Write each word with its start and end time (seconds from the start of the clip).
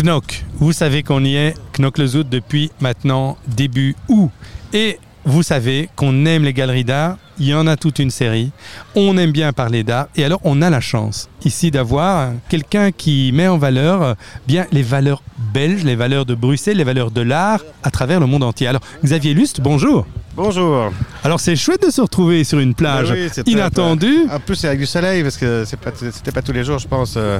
Knock, 0.00 0.44
vous 0.54 0.72
savez 0.72 1.02
qu'on 1.02 1.24
y 1.24 1.36
est, 1.36 1.54
Knock 1.78 1.98
le 1.98 2.06
Zout 2.06 2.24
depuis 2.24 2.70
maintenant 2.80 3.36
début 3.46 3.94
août. 4.08 4.30
Et 4.72 4.98
vous 5.24 5.42
savez 5.42 5.88
qu'on 5.94 6.24
aime 6.26 6.44
les 6.44 6.52
galeries 6.52 6.84
d'art, 6.84 7.18
il 7.38 7.46
y 7.46 7.54
en 7.54 7.66
a 7.66 7.76
toute 7.76 7.98
une 7.98 8.10
série. 8.10 8.50
On 8.94 9.16
aime 9.18 9.32
bien 9.32 9.52
parler 9.52 9.84
d'art 9.84 10.08
et 10.16 10.24
alors 10.24 10.40
on 10.44 10.62
a 10.62 10.70
la 10.70 10.80
chance 10.80 11.28
ici 11.44 11.70
d'avoir 11.70 12.30
quelqu'un 12.48 12.90
qui 12.90 13.30
met 13.32 13.48
en 13.48 13.58
valeur 13.58 14.02
euh, 14.02 14.14
bien 14.46 14.66
les 14.72 14.82
valeurs 14.82 15.22
belges, 15.52 15.84
les 15.84 15.96
valeurs 15.96 16.26
de 16.26 16.34
Bruxelles, 16.34 16.78
les 16.78 16.84
valeurs 16.84 17.10
de 17.10 17.20
l'art 17.20 17.60
à 17.82 17.90
travers 17.90 18.18
le 18.18 18.26
monde 18.26 18.42
entier. 18.42 18.66
Alors 18.66 18.82
Xavier 19.04 19.34
Lust, 19.34 19.60
bonjour. 19.60 20.06
Bonjour. 20.34 20.90
Alors 21.24 21.38
c'est 21.38 21.54
chouette 21.54 21.86
de 21.86 21.90
se 21.90 22.00
retrouver 22.00 22.42
sur 22.42 22.58
une 22.58 22.74
plage 22.74 23.12
oui, 23.12 23.28
inattendue. 23.46 24.26
En 24.28 24.40
plus, 24.40 24.56
c'est 24.56 24.66
avec 24.66 24.80
du 24.80 24.86
soleil 24.86 25.22
parce 25.22 25.36
que 25.36 25.62
c'est 25.64 25.78
pas, 25.78 25.92
c'était 25.94 26.32
pas 26.32 26.42
tous 26.42 26.50
les 26.52 26.64
jours, 26.64 26.80
je 26.80 26.88
pense. 26.88 27.14
euh. 27.16 27.38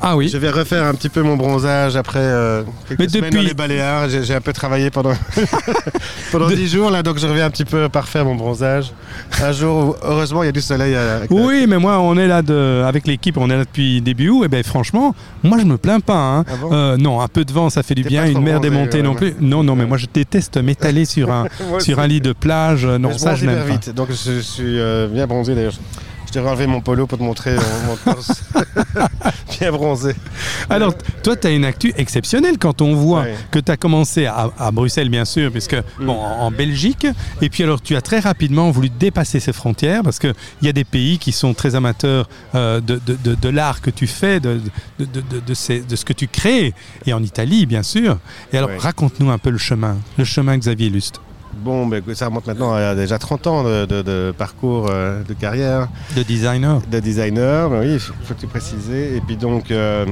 Ah 0.00 0.16
oui. 0.16 0.28
Je 0.28 0.38
vais 0.38 0.48
refaire 0.48 0.84
un 0.84 0.94
petit 0.94 1.10
peu 1.10 1.20
mon 1.20 1.36
bronzage 1.36 1.96
après 1.96 2.18
euh, 2.18 2.62
quelques 2.88 2.98
Mais 3.00 3.08
semaines 3.08 3.24
depuis- 3.30 3.36
dans 3.42 3.48
les 3.48 3.54
Baléares. 3.54 4.08
J'ai, 4.08 4.24
j'ai 4.24 4.34
un 4.34 4.40
peu 4.40 4.54
travaillé 4.54 4.90
pendant 4.90 5.12
pendant 6.32 6.48
De- 6.48 6.54
10 6.54 6.68
jours 6.72 6.90
là, 6.90 7.02
donc 7.02 7.18
je 7.18 7.26
reviens 7.26 7.44
un 7.44 7.50
petit 7.50 7.66
peu 7.66 7.90
parfaire 7.90 8.24
mon 8.24 8.36
bronzage. 8.36 8.90
Un 9.42 9.52
jour, 9.52 9.88
où, 9.88 9.94
heureusement, 10.06 10.42
il 10.42 10.46
y 10.46 10.48
a 10.48 10.52
du 10.52 10.62
soleil. 10.62 10.94
À, 10.94 11.20
Oui, 11.28 11.66
mais 11.68 11.76
moi, 11.76 11.98
on 12.00 12.16
est 12.16 12.26
là 12.26 12.40
de, 12.40 12.82
avec 12.86 13.06
l'équipe, 13.06 13.36
on 13.36 13.50
est 13.50 13.56
là 13.56 13.64
depuis 13.64 14.00
début 14.00 14.30
août. 14.30 14.44
Et 14.44 14.48
ben, 14.48 14.62
franchement, 14.64 15.14
moi, 15.42 15.58
je 15.60 15.64
me 15.66 15.76
plains 15.76 16.00
pas. 16.00 16.16
hein. 16.16 16.44
Ah 16.48 16.52
bon? 16.58 16.70
Euh, 16.72 16.96
non, 16.96 17.20
un 17.20 17.28
peu 17.28 17.44
de 17.44 17.52
vent, 17.52 17.68
ça 17.68 17.82
fait 17.82 17.94
du 17.94 18.02
T'es 18.02 18.08
bien. 18.08 18.24
Une 18.24 18.40
mer 18.42 18.60
démontée 18.60 18.98
ouais, 18.98 19.02
non 19.04 19.10
ouais. 19.10 19.16
plus. 19.16 19.34
Non, 19.40 19.62
non, 19.62 19.76
mais 19.76 19.84
moi, 19.84 19.98
je 19.98 20.06
déteste 20.12 20.56
m'étaler 20.56 21.04
sur 21.04 21.30
un, 21.30 21.44
sur 21.80 21.98
un 22.00 22.06
lit 22.06 22.22
de 22.22 22.32
plage. 22.32 22.86
Euh, 22.86 22.96
Non, 22.98 23.09
Mais 23.12 23.18
je 23.18 23.18
ça, 23.18 23.34
je 23.34 23.46
pas. 23.46 23.64
vite, 23.64 23.90
donc 23.90 24.08
je, 24.10 24.40
suis 24.40 24.78
euh, 24.78 25.06
bien 25.08 25.26
bronzé 25.26 25.54
d'ailleurs. 25.54 25.74
Je 26.26 26.32
t'ai 26.34 26.38
enlevé 26.40 26.68
mon 26.68 26.80
polo 26.80 27.08
pour 27.08 27.18
te 27.18 27.24
montrer 27.24 27.56
mon, 27.56 27.88
mon 27.88 27.96
torse 28.14 28.44
bien 29.58 29.72
bronzé. 29.72 30.14
Alors, 30.68 30.94
toi, 31.24 31.34
tu 31.34 31.48
as 31.48 31.50
une 31.50 31.64
actu 31.64 31.92
exceptionnelle 31.96 32.56
quand 32.56 32.82
on 32.82 32.94
voit 32.94 33.22
Ouais. 33.22 33.34
que 33.50 33.58
tu 33.58 33.72
as 33.72 33.76
commencé 33.76 34.26
à, 34.26 34.48
à 34.56 34.70
Bruxelles, 34.70 35.08
bien 35.08 35.24
sûr, 35.24 35.50
puisque, 35.50 35.74
Mm. 35.74 36.06
bon, 36.06 36.12
en, 36.16 36.50
Belgique. 36.52 37.04
Et 37.42 37.48
puis, 37.48 37.64
alors, 37.64 37.82
tu 37.82 37.96
as 37.96 38.00
très 38.00 38.20
rapidement 38.20 38.70
voulu 38.70 38.90
dépasser 38.90 39.40
ces 39.40 39.52
frontières 39.52 40.02
parce 40.04 40.20
qu'il 40.20 40.32
y 40.62 40.68
a 40.68 40.72
des 40.72 40.84
pays 40.84 41.18
qui 41.18 41.32
sont 41.32 41.52
très 41.52 41.74
amateurs 41.74 42.28
euh, 42.54 42.80
de, 42.80 43.00
de- 43.04 43.16
de- 43.24 43.34
de 43.34 43.48
l'art 43.48 43.80
que 43.80 43.90
tu 43.90 44.06
fais, 44.06 44.38
de, 44.38 44.60
ces- 45.54 45.82
ce 45.92 46.04
que 46.04 46.12
tu 46.12 46.28
crées. 46.28 46.74
Et 47.06 47.12
en 47.12 47.22
Italie, 47.24 47.66
bien 47.66 47.82
sûr. 47.82 48.18
Et 48.52 48.56
alors, 48.58 48.70
Ouais. 48.70 48.78
raconte-nous 48.78 49.30
un 49.30 49.38
peu 49.38 49.50
le 49.50 49.58
chemin, 49.58 49.96
le 50.16 50.24
chemin 50.24 50.56
Xavier 50.58 50.90
Lust, 50.90 51.20
Bon, 51.54 51.90
écoute, 51.92 52.14
ça 52.14 52.26
remonte 52.26 52.46
maintenant 52.46 52.72
à 52.72 52.94
déjà 52.94 53.18
30 53.18 53.46
ans 53.46 53.64
de, 53.64 53.84
de- 53.84 54.02
de 54.02 54.32
parcours 54.36 54.88
euh, 54.90 55.22
de 55.24 55.34
carrière. 55.34 55.88
de 56.16 56.22
designer. 56.22 56.80
de 56.90 57.00
designer, 57.00 57.70
oui, 57.72 57.94
il 57.94 57.98
faut 58.00 58.34
tout 58.34 58.46
préciser. 58.46 59.16
Et 59.16 59.20
puis 59.20 59.36
donc, 59.36 59.70
euh, 59.70 60.06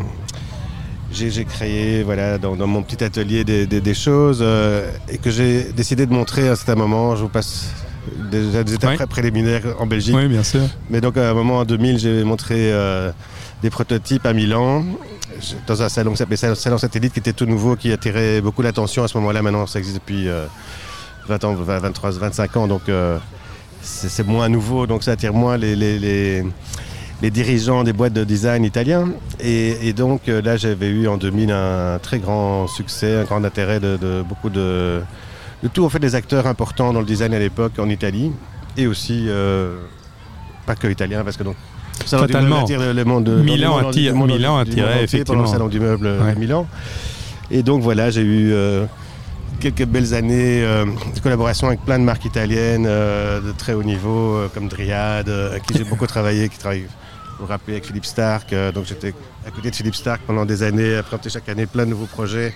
j'ai 1.12 1.44
créé 1.44 2.02
voilà, 2.02 2.38
dans, 2.38 2.54
dans 2.56 2.66
mon 2.66 2.82
petit 2.82 3.02
atelier 3.02 3.44
des, 3.44 3.66
des- 3.66 3.80
des 3.80 3.94
choses 3.94 4.40
euh, 4.42 4.90
et 5.08 5.18
que 5.18 5.30
j'ai 5.30 5.64
décidé 5.72 6.06
de 6.06 6.12
montrer 6.12 6.48
à 6.48 6.52
un 6.52 6.56
certain 6.56 6.74
moment. 6.74 7.16
Je 7.16 7.22
vous 7.22 7.28
passe 7.28 7.70
des, 8.30 8.40
des 8.64 8.74
étapes 8.74 9.08
préliminaires 9.08 9.62
en 9.78 9.86
Belgique. 9.86 10.14
Oui, 10.16 10.28
bien 10.28 10.42
sûr. 10.42 10.62
Mais 10.90 11.00
donc, 11.00 11.16
à 11.16 11.30
un 11.30 11.34
moment, 11.34 11.58
en 11.60 11.64
2000, 11.64 11.98
j'ai 11.98 12.24
montré 12.24 12.72
des 13.62 13.70
prototypes 13.70 14.26
à 14.26 14.32
Milan 14.32 14.84
dans 15.66 15.82
un 15.82 15.88
salon 15.88 16.10
qui 16.12 16.16
s'appelait 16.16 16.36
Salon- 16.36 16.54
Salon 16.56 16.78
Satellite 16.78 17.12
qui 17.12 17.20
était 17.20 17.32
tout 17.32 17.46
nouveau, 17.46 17.76
qui 17.76 17.92
attirait 17.92 18.40
beaucoup 18.40 18.62
l'attention 18.62 19.04
à 19.04 19.08
ce 19.08 19.16
moment-là. 19.18 19.40
Maintenant, 19.40 19.66
ça 19.66 19.78
existe 19.78 19.96
depuis 19.98 20.28
20 21.28 21.44
ans, 21.44 21.54
20, 21.54 21.78
23, 21.78 22.10
25 22.12 22.56
ans. 22.56 22.66
Donc, 22.66 22.82
euh, 22.88 23.18
c'est 23.82 24.26
moins 24.26 24.48
nouveau, 24.48 24.86
donc 24.86 25.02
ça 25.02 25.12
attire 25.12 25.32
moins 25.34 25.56
les, 25.56 25.76
les- 25.76 25.98
les- 25.98 26.44
les 27.20 27.30
dirigeants 27.30 27.82
des 27.84 27.92
boîtes 27.92 28.12
de 28.12 28.24
design 28.24 28.64
italiens. 28.64 29.08
Et, 29.40 29.88
et 29.88 29.92
donc 29.92 30.28
euh, 30.28 30.40
là, 30.40 30.56
j'avais 30.56 30.88
eu 30.88 31.08
en 31.08 31.16
2000 31.16 31.50
un 31.50 31.98
très 32.00 32.18
grand 32.18 32.66
succès, 32.68 33.16
un 33.16 33.24
grand 33.24 33.42
intérêt 33.44 33.80
de, 33.80 33.96
de 33.96 34.22
beaucoup 34.22 34.50
de, 34.50 35.00
de 35.62 35.68
tout 35.68 35.84
en 35.84 35.88
fait 35.88 35.98
des 35.98 36.14
acteurs 36.14 36.46
importants 36.46 36.92
dans 36.92 37.00
le 37.00 37.06
design 37.06 37.34
à 37.34 37.38
l'époque 37.40 37.72
en 37.78 37.88
Italie 37.88 38.30
et 38.76 38.86
aussi 38.86 39.24
euh, 39.28 39.78
pas 40.64 40.76
que 40.76 40.86
italiens 40.86 41.24
parce 41.24 41.36
que 41.36 41.42
donc 41.42 41.56
Fatalement. 42.06 42.48
meuble 42.60 42.62
attire 42.62 42.94
le, 42.94 43.04
monde 43.04 43.24
de- 43.24 43.42
Milan 43.42 43.78
attire- 43.78 44.14
Milan 44.14 44.58
attirait, 44.58 44.82
pendant 44.86 45.00
effectivement. 45.02 45.42
le 45.42 45.48
salon 45.48 45.66
du 45.68 45.80
meuble 45.80 46.06
Ouais. 46.06 46.36
Milan. 46.36 46.68
Et 47.50 47.64
donc 47.64 47.82
voilà, 47.82 48.10
j'ai 48.10 48.22
eu 48.22 48.52
euh, 48.52 48.84
quelques 49.60 49.84
belles 49.84 50.14
années 50.14 50.62
euh, 50.62 50.84
de 51.14 51.20
collaboration 51.20 51.66
avec 51.68 51.80
plein 51.84 51.98
de 51.98 52.04
marques 52.04 52.24
italiennes 52.24 52.86
euh, 52.86 53.40
de 53.40 53.52
très 53.52 53.72
haut 53.74 53.82
niveau, 53.82 54.34
euh, 54.36 54.48
comme 54.52 54.68
Dryad, 54.68 55.28
avec 55.28 55.64
qui 55.64 55.76
j'ai 55.76 55.84
beaucoup 55.84 56.06
travaillé, 56.06 56.48
qui 56.48 56.58
travaille, 56.58 56.82
vous 56.82 56.88
vous 57.40 57.46
rappelez, 57.46 57.74
avec 57.74 57.86
Philippe 57.86 58.06
Stark. 58.06 58.54
donc 58.74 58.84
j'étais 58.86 59.14
à 59.46 59.50
côté 59.50 59.70
de 59.70 59.76
Philippe 59.76 59.94
Stark 59.94 60.20
pendant 60.26 60.44
des 60.44 60.62
années, 60.62 60.96
à 60.96 61.02
présenter 61.02 61.30
chaque 61.30 61.48
année 61.48 61.66
plein 61.66 61.84
de 61.84 61.90
nouveaux 61.90 62.06
projets. 62.06 62.54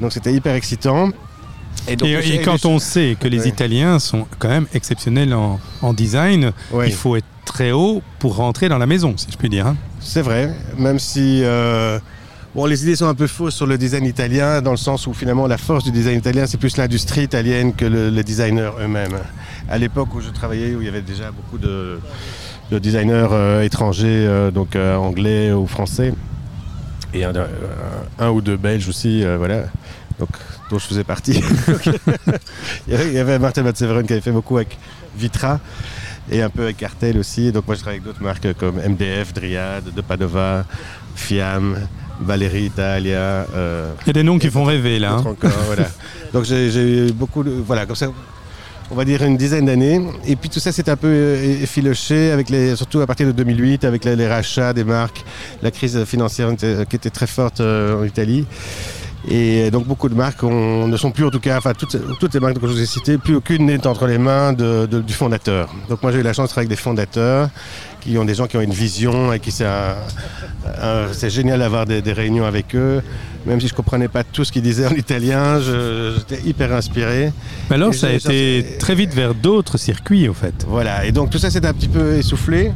Donc 0.00 0.12
c'était 0.12 0.32
hyper 0.32 0.54
excitant. 0.54 1.08
donc, 1.08 2.02
Et, 2.02 2.40
quand 2.44 2.64
on 2.66 2.78
sait 2.78 3.16
que 3.18 3.28
les 3.28 3.40
Ouais. 3.42 3.48
Italiens 3.48 3.98
sont 3.98 4.26
quand 4.38 4.48
même 4.48 4.66
exceptionnels 4.74 5.32
en, 5.34 5.58
en 5.82 5.92
design, 5.92 6.52
Ouais. 6.72 6.88
il 6.88 6.94
faut 6.94 7.16
être 7.16 7.26
très 7.44 7.72
haut 7.72 8.02
pour 8.18 8.36
rentrer 8.36 8.68
dans 8.68 8.78
la 8.78 8.86
maison, 8.86 9.14
si 9.16 9.28
je 9.30 9.36
puis 9.36 9.48
dire. 9.48 9.66
hein. 9.68 9.76
C'est 10.00 10.22
vrai, 10.22 10.52
même 10.78 10.98
si 10.98 11.40
euh, 11.44 11.98
bon, 12.56 12.64
les 12.66 12.82
idées 12.82 12.96
sont 12.96 13.06
un 13.06 13.14
peu 13.14 13.26
fausses 13.26 13.54
sur 13.54 13.66
le 13.66 13.78
design 13.78 14.04
italien, 14.04 14.60
dans 14.62 14.70
le 14.72 14.76
sens 14.76 15.06
où 15.06 15.14
finalement 15.14 15.46
la 15.46 15.58
force 15.58 15.84
du 15.84 15.90
design 15.92 16.18
italien, 16.18 16.46
c'est 16.46 16.56
plus 16.58 16.76
l'industrie 16.76 17.22
italienne 17.22 17.74
que 17.74 17.84
le- 17.84 18.08
les 18.10 18.24
designers 18.24 18.70
eux-mêmes. 18.80 19.18
À 19.68 19.78
l'époque 19.78 20.14
où 20.14 20.20
je 20.20 20.30
travaillais, 20.30 20.74
où 20.74 20.80
il 20.80 20.86
y 20.86 20.88
avait 20.88 21.02
déjà 21.02 21.30
beaucoup 21.30 21.58
de, 21.58 21.98
de 22.70 22.78
designers 22.78 23.28
euh, 23.30 23.62
étrangers, 23.62 24.26
euh, 24.26 24.50
donc 24.50 24.74
euh, 24.74 24.96
anglais 24.96 25.52
ou 25.52 25.66
français, 25.66 26.14
et 27.14 27.24
un, 27.24 28.30
ou 28.30 28.40
deux 28.40 28.56
belges 28.56 28.88
aussi, 28.88 29.24
voilà, 29.38 29.64
donc, 30.18 30.28
dont 30.70 30.78
je 30.78 30.86
faisais 30.86 31.04
partie. 31.04 31.32
il, 32.88 32.92
y 32.92 32.94
avait, 32.94 33.06
il 33.08 33.12
y 33.14 33.18
avait 33.18 33.38
Martin 33.38 33.62
Matseveren 33.62 34.06
qui 34.06 34.12
avait 34.12 34.22
fait 34.22 34.32
beaucoup 34.32 34.56
avec 34.56 34.76
Vitra 35.16 35.60
et 36.30 36.42
un 36.42 36.50
peu 36.50 36.64
avec 36.64 36.76
Cartel 36.78 37.18
aussi. 37.18 37.52
Donc 37.52 37.66
moi 37.66 37.74
je 37.76 37.80
travaille 37.80 37.98
avec 38.00 38.06
d'autres 38.06 38.22
marques 38.22 38.52
comme 38.54 38.76
MDF, 38.76 39.32
Dryad, 39.32 39.84
De 39.94 40.00
Padova, 40.02 40.64
Fiam, 41.14 41.76
Valérie 42.20 42.64
Italia. 42.64 43.46
euh, 43.54 43.92
Il 44.02 44.06
y 44.08 44.10
a 44.10 44.12
des 44.14 44.22
noms 44.22 44.38
qui 44.38 44.50
font 44.50 44.64
rêver 44.64 44.98
là. 44.98 45.12
hein. 45.12 45.16
d'autres 45.18 45.30
encore, 45.30 45.50
voilà. 45.66 45.84
Donc 46.32 46.44
j'ai 46.44 47.08
eu 47.08 47.12
beaucoup 47.12 47.42
de. 47.42 47.50
Voilà, 47.50 47.86
comme 47.86 47.96
ça. 47.96 48.08
On 48.88 48.94
va 48.94 49.04
dire 49.04 49.22
une 49.24 49.36
dizaine 49.36 49.66
d'années. 49.66 50.00
Et 50.28 50.36
puis 50.36 50.48
tout 50.48 50.60
ça 50.60 50.70
s'est 50.70 50.88
un 50.88 50.94
peu 50.96 51.08
euh, 51.08 51.62
effiloché, 51.62 52.30
avec 52.30 52.48
les, 52.50 52.76
surtout 52.76 53.00
à 53.00 53.06
partir 53.06 53.26
de 53.26 53.32
2008, 53.32 53.84
avec 53.84 54.04
les, 54.04 54.14
les 54.14 54.28
rachats 54.28 54.72
des 54.72 54.84
marques, 54.84 55.24
la 55.62 55.70
crise 55.72 56.04
financière 56.04 56.50
qui 56.88 56.94
était 56.96 57.10
très 57.10 57.26
forte 57.26 57.60
euh, 57.60 58.00
en 58.00 58.04
Italie. 58.04 58.46
Et 59.28 59.72
donc 59.72 59.86
beaucoup 59.88 60.08
de 60.08 60.14
marques 60.14 60.44
ne 60.44 60.96
sont 60.96 61.10
plus 61.10 61.24
en 61.24 61.30
tout 61.30 61.40
cas, 61.40 61.58
enfin 61.58 61.72
toutes, 61.76 61.96
toutes 62.20 62.32
les 62.32 62.38
marques 62.38 62.60
que 62.60 62.66
je 62.68 62.72
vous 62.72 62.80
ai 62.80 62.86
citées, 62.86 63.18
plus 63.18 63.34
aucune 63.34 63.66
n'est 63.66 63.84
entre 63.88 64.06
les 64.06 64.18
mains 64.18 64.52
de- 64.52 64.86
de- 64.88 65.00
du 65.00 65.14
fondateur. 65.14 65.68
Donc 65.88 66.00
moi 66.00 66.12
j'ai 66.12 66.18
eu 66.20 66.22
la 66.22 66.32
chance 66.32 66.44
de 66.44 66.50
travailler 66.50 66.68
avec 66.68 66.78
des 66.78 66.80
fondateurs 66.82 67.48
qui 68.06 68.16
ont 68.18 68.24
des 68.24 68.34
gens 68.34 68.46
qui 68.46 68.56
ont 68.56 68.60
une 68.60 68.72
vision 68.72 69.32
et 69.32 69.40
qui 69.40 69.50
c'est 69.50 69.66
c'est 71.12 71.30
génial 71.30 71.58
d'avoir 71.60 71.86
des, 71.86 72.02
des 72.02 72.12
réunions 72.12 72.44
avec 72.44 72.74
eux. 72.74 73.02
Même 73.46 73.60
si 73.60 73.68
je 73.68 73.74
comprenais 73.74 74.08
pas 74.08 74.24
tout 74.24 74.44
ce 74.44 74.50
qu'ils 74.50 74.62
disaient 74.62 74.86
en 74.88 74.94
italien, 74.94 75.60
je- 75.60 76.16
j'étais 76.18 76.42
hyper 76.48 76.72
inspiré. 76.72 77.32
Mais 77.70 77.76
alors, 77.76 77.90
Et 77.90 77.96
ça 77.96 78.08
a 78.08 78.10
été 78.12 78.76
très 78.78 78.96
vite 78.96 79.14
vers 79.14 79.34
d'autres 79.36 79.78
circuits, 79.78 80.28
au 80.28 80.34
fait. 80.34 80.54
Voilà, 80.66 81.04
et 81.06 81.12
donc 81.12 81.30
tout 81.30 81.38
ça 81.38 81.48
s'est 81.50 81.64
un 81.64 81.72
petit 81.72 81.86
peu 81.86 82.14
essoufflé, 82.16 82.72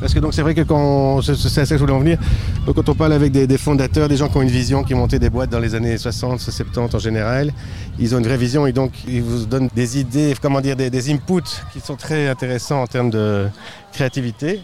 parce 0.00 0.14
que 0.14 0.20
donc 0.20 0.32
c'est 0.32 0.40
vrai 0.40 0.54
que 0.54 0.62
quand, 0.62 0.78
on- 0.80 1.20
c'est 1.22 1.34
c'est 1.36 1.60
à 1.60 1.66
ça 1.66 1.74
que 1.74 1.78
je 1.78 1.80
voulais 1.84 1.92
en 1.92 1.98
venir, 1.98 2.18
donc 2.64 2.74
quand 2.76 2.88
on 2.88 2.94
parle 2.94 3.12
avec 3.12 3.32
des, 3.32 3.46
des 3.46 3.58
fondateurs, 3.58 4.08
des 4.08 4.16
gens 4.16 4.28
qui 4.28 4.38
ont 4.38 4.42
une 4.42 4.48
vision, 4.48 4.82
qui 4.82 4.94
ont 4.94 4.98
monté 4.98 5.18
des 5.18 5.28
boîtes 5.28 5.50
dans 5.50 5.60
les 5.60 5.74
années 5.74 5.98
60, 5.98 6.40
70 6.40 6.94
en 6.94 6.98
général, 6.98 7.52
ils 7.98 8.14
ont 8.14 8.18
une 8.18 8.24
vraie 8.26 8.38
vision 8.38 8.66
et 8.66 8.72
donc 8.72 8.92
ils 9.06 9.22
vous 9.22 9.44
donnent 9.44 9.68
des 9.76 9.98
idées, 9.98 10.34
comment 10.40 10.62
dire, 10.62 10.74
des, 10.76 10.88
des 10.88 11.12
inputs 11.12 11.42
qui 11.74 11.80
sont 11.80 11.96
très 11.96 12.28
intéressants 12.28 12.80
en 12.80 12.86
termes 12.86 13.10
de 13.10 13.44
créativité. 13.92 14.60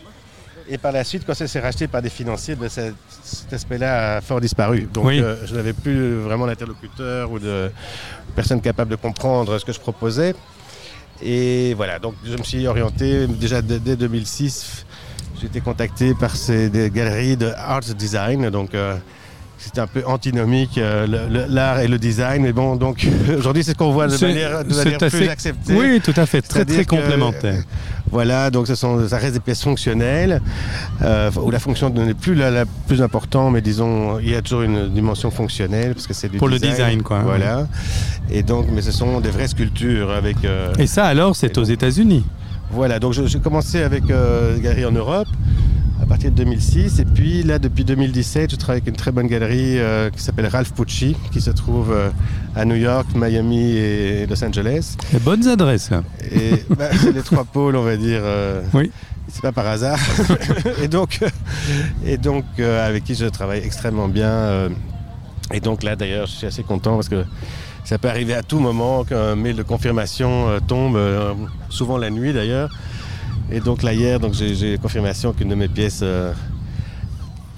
Et 0.73 0.79
par 0.79 0.93
la 0.93 1.03
suite, 1.03 1.25
quand 1.27 1.35
ça 1.35 1.49
s'est 1.49 1.59
racheté 1.59 1.89
par 1.89 2.01
des 2.01 2.11
financiers, 2.11 2.55
ben, 2.55 2.69
ça- 2.69 2.93
cet 3.25 3.53
aspect-là 3.53 4.19
a 4.19 4.21
fort 4.21 4.41
disparu. 4.41 4.89
Donc 4.95 5.07
Oui. 5.07 5.21
euh, 5.21 5.35
je 5.45 5.55
n'avais 5.57 5.73
plus 5.73 6.21
vraiment 6.21 6.47
d'interlocuteur 6.47 7.31
ou 7.33 7.41
de 7.41 7.73
personne 8.37 8.61
capable 8.61 8.91
de 8.93 8.97
comprendre 8.97 9.59
ce 9.59 9.65
que 9.65 9.73
je 9.73 9.81
proposais. 9.81 10.33
Et 11.23 11.75
voilà, 11.75 11.99
donc 11.99 12.15
je 12.25 12.37
me 12.37 12.43
suis 12.45 12.67
orienté 12.69 13.27
déjà 13.27 13.61
dès, 13.63 13.81
dès 13.81 13.97
2006. 13.97 14.87
J'ai 15.41 15.47
été 15.47 15.61
contacté 15.61 16.15
par 16.15 16.37
ces 16.37 16.69
des 16.71 16.89
galeries 16.89 17.37
de 17.37 17.51
art 17.57 17.81
design, 17.81 18.49
donc 18.51 18.75
euh, 18.75 18.97
c'était 19.61 19.81
un 19.81 19.87
peu 19.87 20.03
antinomique 20.07 20.79
euh, 20.79 21.07
l'art 21.49 21.81
et 21.81 21.89
le 21.89 21.99
design. 21.99 22.43
Mais 22.43 22.53
bon, 22.53 22.77
donc 22.77 23.07
aujourd'hui 23.39 23.63
c'est 23.65 23.73
ce 23.73 23.77
qu'on 23.77 23.93
voit 23.93 24.07
de 24.09 24.17
manière, 24.25 24.65
de 24.65 25.09
plus 25.09 25.29
acceptée. 25.29 25.75
Oui, 25.75 26.01
tout 26.03 26.15
à 26.17 26.27
fait, 26.27 26.43
très 26.43 26.65
très 26.65 26.85
complémentaire. 26.85 27.63
Voilà, 28.11 28.51
donc 28.51 28.67
ce 28.67 28.75
sont, 28.75 29.07
ça 29.07 29.19
reste 29.19 29.35
des 29.35 29.41
pièces 29.41 29.63
fonctionnelles, 29.63 30.41
euh, 31.03 31.31
où 31.41 31.51
la 31.53 31.61
fonction 31.61 31.91
n'est 31.91 32.15
plus 32.15 32.35
la, 32.35 32.51
la 32.51 32.65
plus 32.89 33.03
importante, 33.03 33.53
mais 33.53 33.61
disons, 33.61 34.19
il 34.19 34.31
y 34.31 34.35
a 34.35 34.43
toujours 34.43 34.63
une 34.63 34.89
dimension 34.89 35.31
fonctionnelle, 35.31 35.95
parce 35.95 36.09
que 36.09 36.15
c'est 36.15 36.29
du 36.29 36.39
Pour 36.39 36.49
le 36.49 36.59
design, 36.59 37.03
quoi. 37.03 37.21
Voilà. 37.21 37.69
Et 38.29 38.43
donc, 38.43 38.67
mais 38.73 38.83
ce 38.83 38.91
sont 38.91 39.21
des 39.21 39.31
vraies 39.31 39.47
sculptures 39.47 40.11
avec. 40.11 40.45
euh, 40.45 40.73
Et 40.79 40.89
ça, 40.89 41.05
alors, 41.05 41.37
c'est 41.37 41.57
aux 41.57 41.63
États-Unis. 41.65 42.25
Voilà, 42.73 42.99
donc 42.99 43.13
j'ai 43.13 43.39
commencé 43.41 43.83
avec 43.83 44.11
euh, 44.11 44.59
galeries 44.59 44.87
en 44.87 44.93
Europe. 44.93 45.29
À 46.03 46.07
partir 46.07 46.31
de 46.31 46.37
2006. 46.37 46.99
Et 47.01 47.05
puis 47.05 47.43
là, 47.43 47.59
depuis 47.59 47.85
2017, 47.85 48.51
je 48.51 48.57
travaille 48.57 48.79
avec 48.79 48.89
une 48.89 48.97
très 48.97 49.13
bonne 49.13 49.27
galerie 49.27 49.79
euh, 49.79 50.11
qui 50.11 50.23
s'appelle 50.23 50.47
Ralph 50.47 50.73
Pucci, 50.73 51.17
qui 51.33 51.41
se 51.41 51.51
trouve 51.51 51.93
euh, 51.93 52.09
à 52.57 52.65
New 52.65 52.77
York, 52.77 53.07
Miami 53.15 53.77
et 53.77 54.27
Los 54.27 54.43
Angeles. 54.45 54.97
Les 55.13 55.19
bonnes 55.21 55.47
adresses. 55.47 55.91
là. 55.91 56.03
Et 56.33 56.65
bah, 56.71 56.89
c'est 57.01 57.13
les 57.13 57.23
trois 57.23 57.45
pôles, 57.45 57.77
on 57.77 57.83
va 57.83 57.97
dire. 57.97 58.21
euh, 58.23 58.63
Oui. 58.75 58.91
C'est 59.29 59.43
pas 59.43 59.53
par 59.53 59.67
hasard. 59.67 59.99
et 60.83 60.89
donc, 60.89 61.21
et 62.05 62.17
donc 62.17 62.45
avec 62.59 63.05
qui 63.05 63.15
je 63.15 63.27
travaille 63.27 63.61
extrêmement 63.65 64.09
bien. 64.09 64.69
et 65.53 65.61
donc 65.61 65.85
là, 65.85 65.95
d'ailleurs, 65.95 66.27
je 66.27 66.33
suis 66.33 66.47
assez 66.49 66.65
content 66.65 66.97
parce 66.97 67.09
que 67.09 67.25
ça 67.85 67.97
peut 67.99 68.09
arriver 68.09 68.35
à 68.35 68.43
tout 68.43 68.59
moment 68.59 69.05
qu'un 69.05 69.37
mail 69.37 69.55
de 69.55 69.63
confirmation 69.63 70.49
tombe, 70.67 70.99
souvent 71.69 71.97
la 71.97 72.11
nuit 72.11 72.33
d'ailleurs. 72.33 72.71
Et 73.53 73.61
donc 73.61 73.83
là, 73.83 73.93
hier, 73.93 74.21
donc 74.21 74.35
j'ai 74.35 74.79
confirmation 74.79 75.33
qu'une 75.33 75.49
de 75.49 75.55
mes 75.55 75.69
pièces 75.69 76.01
euh, 76.03 76.33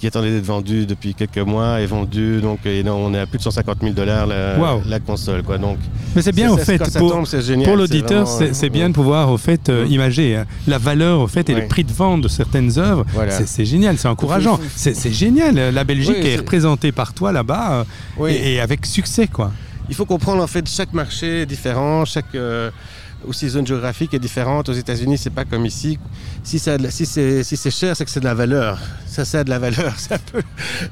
qui 0.01 0.07
attendait 0.07 0.31
d'être 0.33 0.45
vendue 0.45 0.85
depuis 0.87 1.15
quelques 1.15 1.39
mois 1.39 1.81
est 1.81 1.87
vendue. 1.87 2.41
Donc 2.41 2.65
et 2.65 2.83
non, 2.83 2.95
on 2.97 3.15
est 3.15 3.19
à 3.21 3.27
plus 3.27 3.39
de 3.39 3.43
150 3.43 3.79
000 3.83 3.93
dollars 3.93 4.27
la, 4.27 4.59
Wow. 4.59 4.83
la 4.89 5.01
console. 5.01 5.43
Quoi. 5.43 5.59
Donc, 5.59 5.77
Mais 6.17 6.23
c'est 6.23 6.33
bien 6.33 6.51
au 6.51 6.57
fait 6.57 6.79
pour, 6.99 7.13
tombe, 7.13 7.27
c'est 7.27 7.43
génial, 7.43 7.65
pour 7.67 7.75
c'est 7.75 7.79
l'auditeur, 7.79 8.27
c'est 8.27 8.45
euh, 8.51 8.53
c'est 8.55 8.71
bien 8.71 8.89
de 8.89 8.95
pouvoir 8.95 9.31
au 9.31 9.37
fait 9.39 9.69
euh, 9.69 9.85
Mm. 9.87 9.93
imager 9.93 10.37
hein, 10.37 10.47
la 10.67 10.79
valeur 10.79 11.21
au 11.21 11.27
fait 11.29 11.49
et 11.51 11.55
le 11.55 11.69
prix 11.69 11.85
de 11.85 11.93
vente 11.93 12.23
de 12.23 12.29
certaines 12.29 12.79
œuvres. 12.79 13.05
Voilà. 13.13 13.31
C'est- 13.33 13.65
génial, 13.67 13.99
c'est 13.99 14.09
encourageant. 14.09 14.59
C'est 14.75 15.13
génial. 15.13 15.55
La 15.75 15.85
Belgique 15.85 16.17
Oui, 16.21 16.27
est 16.29 16.37
représentée 16.39 16.91
par 16.91 17.13
toi 17.13 17.33
là-bas 17.33 17.73
euh, 17.73 17.85
Oui. 18.19 18.33
et, 18.33 18.55
et 18.55 18.61
avec 18.61 18.87
succès 18.87 19.27
quoi. 19.27 19.53
Il 19.89 19.95
faut 19.95 20.07
comprendre 20.07 20.43
en 20.43 20.47
fait 20.47 20.67
chaque 20.69 20.95
marché 20.95 21.43
est 21.43 21.47
différent, 21.47 22.05
chaque 22.07 22.35
aussi 23.27 23.49
zone 23.49 23.67
géographique 23.67 24.15
est 24.15 24.19
différente. 24.19 24.69
Aux 24.69 24.73
États-Unis, 24.73 25.19
c'est 25.19 25.31
pas 25.31 25.45
comme 25.45 25.65
ici. 25.67 25.99
Si 26.43 26.59
ça 26.59 26.77
si 26.91 27.07
c'est 27.07 27.43
si 27.45 27.71
cher, 27.71 27.97
c'est 27.97 28.05
que 28.05 28.11
c'est 28.11 28.21
de 28.21 28.25
la 28.25 28.35
valeur. 28.35 28.79
Ça, 29.07 29.25
ça 29.25 29.41
a 29.41 29.45
de 29.45 29.51
la 29.51 29.59
valeur. 29.59 29.93
C'est 29.99 30.15
un 30.15 30.19
peu 30.19 30.41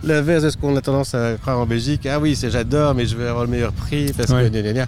l'inverse 0.05 0.43
de 0.45 0.51
ce 0.51 0.57
qu'on 0.59 0.77
a 0.77 0.83
tendance 0.83 1.15
à 1.15 1.37
croire 1.41 1.59
en 1.59 1.65
Belgique. 1.65 2.05
Ah 2.07 2.19
oui, 2.21 2.39
j'adore, 2.41 2.95
mais 2.95 3.07
je 3.07 3.17
veux 3.17 3.27
avoir 3.27 3.45
le 3.45 3.51
meilleur 3.51 3.73
prix 3.73 4.13
parce 4.13 4.31
Ouais. 4.31 4.45
que 4.45 4.49
gna, 4.51 4.61
gna, 4.61 4.73
gna. 4.75 4.87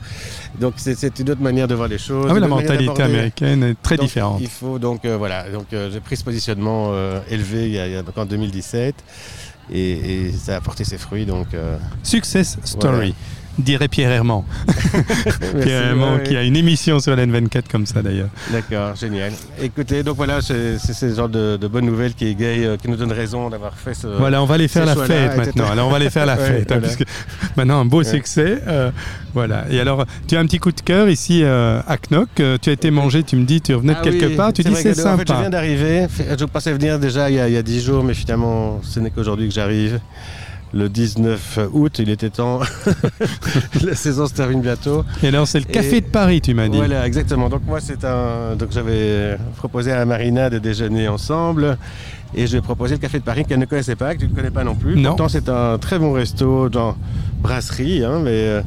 donc 0.60 0.74
c'est 0.76 1.18
une 1.18 1.30
autre 1.30 1.40
manière 1.40 1.66
de 1.66 1.74
voir 1.74 1.88
les 1.88 1.96
choses. 1.96 2.26
Ah 2.28 2.34
oui, 2.34 2.40
la 2.40 2.48
mentalité 2.48 3.02
américaine 3.02 3.62
est 3.62 3.82
très 3.82 3.96
Donc, 3.96 4.04
différente. 4.06 4.38
Il 4.42 4.48
faut 4.48 4.78
donc 4.78 5.04
euh, 5.06 5.16
voilà. 5.16 5.48
Donc 5.50 5.72
euh, 5.72 5.90
j'ai 5.90 6.00
pris 6.00 6.16
ce 6.18 6.24
positionnement 6.24 6.90
euh, 6.92 7.20
élevé 7.30 7.66
il 7.68 7.72
y 7.72 7.78
a, 7.78 8.02
donc 8.02 8.18
en 8.18 8.26
2017 8.26 8.94
et, 9.72 9.90
et 10.26 10.32
ça 10.32 10.56
a 10.56 10.60
porté 10.60 10.84
ses 10.84 10.98
fruits. 10.98 11.24
Donc 11.24 11.46
Success 12.02 12.58
Story, 12.64 12.92
Voilà. 12.96 13.12
Dirait 13.58 13.88
Pierre 13.88 14.10
Herman. 14.10 14.43
merci, 14.94 15.38
Pierre 15.62 15.82
Herman 15.88 16.16
ouais, 16.19 16.22
qui 16.25 16.37
a 16.37 16.43
une 16.43 16.56
émission 16.56 16.99
sur 17.00 17.14
l'N24 17.14 17.62
comme 17.70 17.87
ça 17.87 18.02
d'ailleurs. 18.02 18.28
D'accord, 18.50 18.94
génial. 18.96 19.32
Écoutez, 19.60 20.02
donc 20.02 20.16
voilà, 20.16 20.40
c'est 20.40 20.78
ce 20.78 21.14
genre 21.14 21.28
de, 21.28 21.56
de 21.56 21.66
bonnes 21.69 21.87
nouvelles 21.87 22.14
qui 22.14 22.26
égayent, 22.26 22.64
euh, 22.64 22.76
qui 22.76 22.88
nous 22.88 22.96
donne 22.96 23.12
raison 23.12 23.50
d'avoir 23.50 23.75
fait 23.75 23.94
ce. 23.94 24.06
Voilà, 24.06 24.43
on 24.43 24.46
va 24.46 24.54
aller 24.54 24.69
faire 24.69 24.87
la 24.87 24.96
fête 24.96 25.37
maintenant. 25.37 25.70
Alors 25.70 25.88
on 25.88 25.90
va 25.90 25.96
aller 25.96 26.10
faire 26.10 26.26
la 26.26 26.37
Ouais, 26.43 26.46
fête, 26.46 26.72
hein, 26.72 26.81
puisque 26.82 27.04
maintenant 27.56 27.81
un 27.81 27.84
beau 27.84 27.99
Ouais. 27.99 28.04
succès. 28.04 28.58
euh, 28.66 28.90
voilà. 29.34 29.64
Et 29.70 29.78
alors, 29.81 30.04
tu 30.26 30.37
as 30.37 30.40
un 30.40 30.46
petit 30.46 30.58
coup 30.58 30.72
de 30.72 30.81
cœur 30.81 31.08
ici 31.08 31.43
euh, 31.44 31.81
à 31.87 31.96
Knock. 32.10 32.28
tu 32.34 32.70
as 32.70 32.72
été 32.72 32.90
mangé, 32.90 33.22
tu 33.22 33.37
me 33.37 33.44
dis, 33.44 33.60
tu 33.60 33.75
revenais 33.75 33.93
de 33.94 33.99
Ah 34.00 34.04
quelque 34.04 34.26
oui, 34.26 34.34
part. 34.34 34.52
Tu 34.52 34.62
dis 34.62 34.75
c'est 34.75 34.90
En 35.06 35.16
fait, 35.16 35.22
je 35.28 35.32
sympa. 35.32 35.40
viens 35.40 35.50
d'arriver. 35.50 36.06
Je 36.38 36.44
pensais 36.46 36.72
venir 36.72 36.99
déjà 36.99 37.31
il 37.31 37.37
y 37.37 37.40
a, 37.40 37.49
il 37.49 37.54
y 37.54 37.56
a 37.56 37.62
10 37.62 37.84
jours, 37.84 38.02
mais 38.04 38.14
finalement, 38.14 38.81
ce 38.82 38.99
n'est 39.00 39.10
qu'aujourd'hui 39.10 39.49
que 39.49 39.54
j'arrive. 39.54 40.00
Le 40.74 40.88
19 40.88 41.58
août, 41.74 41.98
il 41.98 42.08
était 42.08 42.30
temps. 42.30 42.60
La 43.84 43.94
saison 43.94 44.26
se 44.26 44.32
termine 44.32 44.62
bientôt. 44.62 45.04
Et 45.22 45.28
alors, 45.28 45.46
c'est 45.46 45.58
le 45.58 45.66
café 45.66 45.96
Et- 45.96 46.00
de 46.00 46.06
Paris, 46.06 46.40
tu 46.40 46.54
m'as 46.54 46.69
dit. 46.69 46.78
Voilà, 46.78 47.06
exactement. 47.06 47.48
Donc 47.50 47.62
moi, 47.66 47.78
c'est 47.80 48.04
un. 48.04 48.56
Donc 48.56 48.70
j'avais 48.72 49.36
proposé 49.56 49.92
à 49.92 50.04
Marina 50.06 50.48
de 50.48 50.58
déjeuner 50.58 51.08
ensemble. 51.08 51.76
Et 52.34 52.46
je 52.46 52.52
lui 52.52 52.58
ai 52.60 52.62
proposé 52.62 52.94
le 52.94 53.00
café 53.00 53.19
de 53.19 53.24
Paris 53.24 53.44
qu'elle 53.44 53.58
ne 53.58 53.66
connaissait 53.66 53.96
pas, 53.96 54.14
que 54.14 54.20
tu 54.20 54.28
ne 54.28 54.34
connais 54.34 54.50
pas 54.50 54.64
non 54.64 54.74
plus. 54.74 54.96
Non. 54.96 55.10
Pourtant, 55.10 55.28
c'est 55.28 55.50
un 55.50 55.76
très 55.76 55.98
bon 55.98 56.12
resto, 56.14 56.70
dans 56.70 56.96
brasserie, 57.42 58.02
hein, 58.04 58.20
mais 58.25 58.30
euh, 58.30 58.62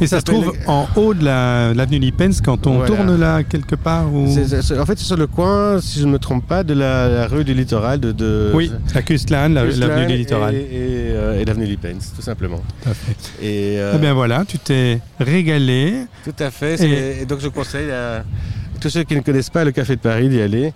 Et 0.00 0.06
ça 0.08 0.18
se 0.18 0.24
trouve 0.24 0.52
en 0.66 0.86
haut 0.96 1.14
de 1.14 1.24
la- 1.24 1.72
l'avenue 1.72 1.98
Lipens 2.00 2.40
quand 2.44 2.66
on 2.66 2.78
Voilà. 2.78 2.86
tourne 2.88 3.16
là 3.18 3.42
quelque 3.44 3.76
part 3.76 4.12
ou... 4.12 4.26
en 4.26 4.86
fait, 4.86 4.96
c'est 4.98 5.04
sur 5.04 5.16
le 5.16 5.26
coin, 5.26 5.80
si 5.80 6.00
je 6.00 6.06
ne 6.06 6.10
me 6.12 6.18
trompe 6.18 6.46
pas, 6.46 6.64
de 6.64 6.74
la, 6.74 7.08
la 7.08 7.26
rue 7.28 7.44
du 7.44 7.54
littoral, 7.54 8.00
de, 8.00 8.10
de 8.12 8.50
Oui, 8.54 8.70
la 8.88 8.94
la- 8.96 9.02
Kustland 9.02 9.48
l'avenue 9.54 10.06
du 10.06 10.16
littoral. 10.16 10.54
Et, 10.54 10.58
et, 10.58 10.66
euh, 11.12 11.40
et 11.40 11.44
l'avenue 11.44 11.66
Lipens, 11.66 12.12
tout 12.16 12.22
simplement. 12.22 12.60
Tout 12.82 12.90
à 12.90 12.94
fait. 12.94 13.12
Et, 13.40 13.78
euh, 13.78 13.92
Eh 13.94 13.98
bien 13.98 14.14
voilà, 14.14 14.44
tu 14.46 14.58
t'es 14.58 15.00
régalé. 15.20 15.94
Tout 16.24 16.34
à 16.38 16.50
fait. 16.50 16.80
Et... 16.82 17.24
donc 17.26 17.40
je 17.40 17.48
conseille 17.48 17.90
à 17.90 18.24
tous 18.80 18.90
ceux 18.90 19.04
qui 19.04 19.14
ne 19.14 19.20
connaissent 19.20 19.50
pas 19.50 19.64
le 19.64 19.70
Café 19.72 19.94
de 19.96 20.00
Paris 20.00 20.28
d'y 20.28 20.40
aller. 20.40 20.72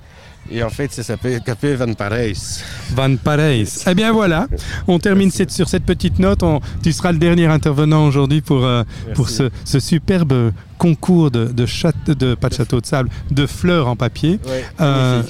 Et 0.51 0.63
en 0.63 0.71
fait, 0.71 0.91
ça 0.93 1.03
s'appelle 1.03 1.41
Café 1.43 1.75
Van 1.77 1.93
Parijs. 1.93 2.63
Van 2.95 3.17
Parijs. 3.17 3.85
Eh 3.87 3.95
bien 3.95 4.13
voilà, 4.13 4.47
on 4.87 4.99
termine 4.99 5.31
cette- 5.31 5.51
sur 5.51 5.69
cette 5.69 5.85
petite 5.85 6.19
note. 6.19 6.43
On- 6.43 6.61
tu 6.83 6.93
seras 6.93 7.13
le 7.13 7.19
dernier 7.19 7.47
intervenant 7.47 8.07
aujourd'hui 8.07 8.41
pour, 8.41 8.65
euh, 8.65 8.83
pour 9.15 9.29
ce, 9.29 9.51
ce 9.65 9.79
superbe 9.81 10.53
concours 10.79 11.31
de, 11.31 11.47
de, 11.47 11.67
châte- 11.67 12.07
de, 12.11 12.35
pas 12.35 12.49
de 12.49 12.55
château 12.55 12.81
de 12.81 12.87
sable, 12.87 13.11
de 13.31 13.47
fleurs 13.47 13.89
en 13.89 13.97
papier. 13.97 14.41
Ouais, 14.47 14.65
Euh, 14.81 15.23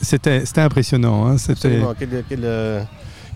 C'était 0.00 0.60
impressionnant. 0.60 1.26
hein, 1.26 1.38
C'était 1.38 1.80
quelle, 2.28 2.40
euh, 2.44 2.82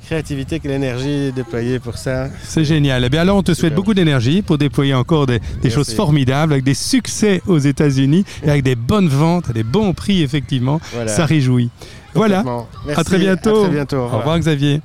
créativité, 0.08 0.58
quelle 0.58 0.70
énergie 0.70 1.32
déployée 1.32 1.78
pour 1.78 1.98
ça. 1.98 2.28
C'est 2.42 2.64
génial. 2.64 3.04
Eh 3.04 3.10
bien 3.10 3.20
alors, 3.20 3.36
on 3.36 3.42
te 3.42 3.52
souhaite 3.52 3.74
beaucoup 3.74 3.92
d'énergie 3.92 4.40
pour 4.40 4.56
déployer 4.56 4.94
encore 4.94 5.26
des, 5.26 5.40
choses 5.68 5.92
formidables, 5.92 6.54
avec 6.54 6.64
des 6.64 6.72
succès 6.72 7.42
aux 7.46 7.58
États-Unis 7.58 8.24
et 8.42 8.48
avec 8.48 8.62
des 8.62 8.74
bonnes 8.74 9.08
ventes, 9.08 9.50
à 9.50 9.52
des 9.52 9.64
bons 9.64 9.92
prix, 9.92 10.22
effectivement. 10.22 10.80
Voilà. 10.94 11.10
Ça 11.10 11.26
réjouit. 11.26 11.68
Voilà. 12.14 12.42
Merci. 12.86 13.00
À 13.00 13.04
très 13.04 13.18
bientôt. 13.18 13.64
À 13.64 13.66
très 13.66 13.74
bientôt. 13.74 13.96
Au 13.98 14.18
revoir, 14.18 14.38
Xavier. 14.38 14.76